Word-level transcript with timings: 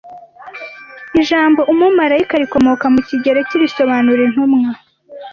Ijambo 1.19 1.59
Umumarayika 1.73 2.35
rikomoka 2.41 2.85
mu 2.93 2.99
kigereki 3.07 3.53
risobanura 3.63 4.21
Intumwa 4.27 4.69